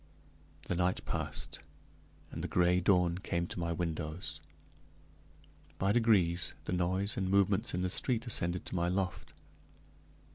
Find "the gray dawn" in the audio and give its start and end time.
2.43-3.19